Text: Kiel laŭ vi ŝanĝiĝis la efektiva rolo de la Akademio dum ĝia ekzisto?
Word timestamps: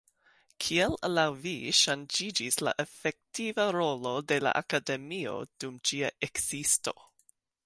Kiel 0.63 0.95
laŭ 1.17 1.25
vi 1.43 1.53
ŝanĝiĝis 1.81 2.57
la 2.69 2.73
efektiva 2.85 3.69
rolo 3.77 4.15
de 4.33 4.41
la 4.47 4.55
Akademio 4.65 5.37
dum 5.61 5.81
ĝia 5.91 6.15
ekzisto? 6.31 7.01